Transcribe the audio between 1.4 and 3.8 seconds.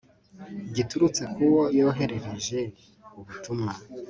wo yoherereje ubutumwa